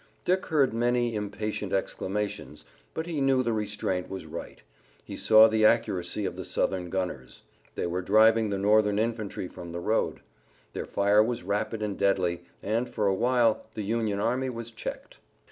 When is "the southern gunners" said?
6.35-7.43